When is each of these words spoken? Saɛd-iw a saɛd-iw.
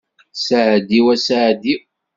Saɛd-iw 0.45 1.05
a 1.13 1.15
saɛd-iw. 1.25 1.81